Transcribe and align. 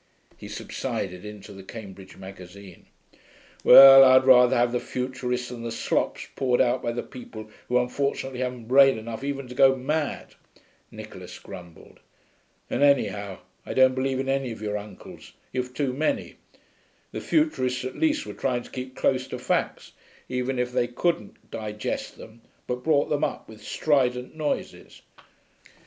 He 0.35 0.47
subsided 0.47 1.23
into 1.25 1.53
the 1.53 1.61
Cambridge 1.61 2.17
Magazine. 2.17 2.87
'Well, 3.63 4.03
I'd 4.03 4.23
rather 4.25 4.57
have 4.57 4.71
the 4.71 4.79
futurists 4.79 5.49
than 5.49 5.61
the 5.61 5.71
slops 5.71 6.27
poured 6.35 6.59
out 6.59 6.81
by 6.81 6.91
the 6.91 7.03
people 7.03 7.51
who 7.67 7.77
unfortunately 7.77 8.39
haven't 8.39 8.65
brain 8.67 8.97
enough 8.97 9.23
even 9.23 9.47
to 9.47 9.53
go 9.53 9.75
mad,' 9.75 10.33
Nicholas 10.89 11.37
grumbled. 11.37 11.99
('And 12.67 12.81
anyhow, 12.81 13.41
I 13.63 13.75
don't 13.75 13.93
believe 13.93 14.17
in 14.19 14.27
any 14.27 14.51
of 14.51 14.59
your 14.59 14.75
uncles 14.75 15.33
you've 15.53 15.75
too 15.75 15.93
many.) 15.93 16.37
The 17.11 17.21
futurists 17.21 17.85
at 17.85 17.95
least 17.95 18.25
were 18.25 18.33
trying 18.33 18.63
to 18.63 18.71
keep 18.71 18.95
close 18.95 19.27
to 19.27 19.37
facts, 19.37 19.91
even 20.27 20.57
if 20.57 20.71
they 20.71 20.87
couldn't 20.87 21.51
digest 21.51 22.17
them 22.17 22.41
but 22.65 22.83
brought 22.83 23.09
them 23.09 23.23
up 23.23 23.47
with 23.47 23.61
strident 23.63 24.35
noises. 24.35 25.03